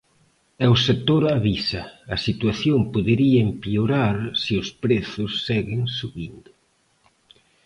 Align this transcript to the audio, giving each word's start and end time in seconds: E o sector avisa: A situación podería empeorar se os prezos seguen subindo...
E 0.63 0.65
o 0.75 0.77
sector 0.87 1.21
avisa: 1.37 1.83
A 2.15 2.17
situación 2.27 2.79
podería 2.93 3.45
empeorar 3.49 4.17
se 4.43 4.53
os 4.61 4.67
prezos 4.83 5.31
seguen 5.47 5.81
subindo... 5.99 6.51